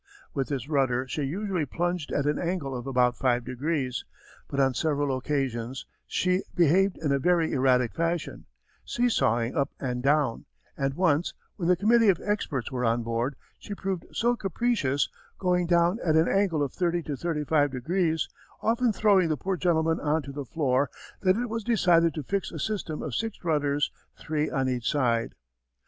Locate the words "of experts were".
12.09-12.83